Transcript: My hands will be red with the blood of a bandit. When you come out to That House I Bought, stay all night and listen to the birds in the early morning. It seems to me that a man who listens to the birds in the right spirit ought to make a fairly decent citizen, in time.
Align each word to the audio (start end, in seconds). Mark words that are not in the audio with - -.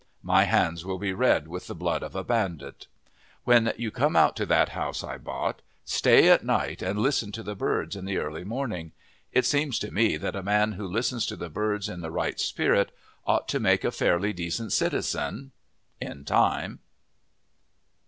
My 0.23 0.45
hands 0.45 0.83
will 0.83 0.97
be 0.97 1.13
red 1.13 1.47
with 1.47 1.67
the 1.67 1.75
blood 1.75 2.01
of 2.01 2.15
a 2.15 2.23
bandit. 2.23 2.87
When 3.43 3.71
you 3.77 3.91
come 3.91 4.15
out 4.15 4.35
to 4.37 4.47
That 4.47 4.69
House 4.69 5.03
I 5.03 5.19
Bought, 5.19 5.61
stay 5.85 6.31
all 6.31 6.39
night 6.41 6.81
and 6.81 6.97
listen 6.97 7.31
to 7.33 7.43
the 7.43 7.53
birds 7.53 7.95
in 7.95 8.05
the 8.05 8.17
early 8.17 8.43
morning. 8.43 8.93
It 9.31 9.45
seems 9.45 9.77
to 9.77 9.91
me 9.91 10.17
that 10.17 10.35
a 10.35 10.41
man 10.41 10.71
who 10.71 10.87
listens 10.87 11.27
to 11.27 11.35
the 11.35 11.51
birds 11.51 11.87
in 11.87 12.01
the 12.01 12.09
right 12.09 12.39
spirit 12.39 12.91
ought 13.27 13.47
to 13.49 13.59
make 13.59 13.83
a 13.83 13.91
fairly 13.91 14.33
decent 14.33 14.73
citizen, 14.73 15.51
in 16.01 16.25
time. 16.25 16.79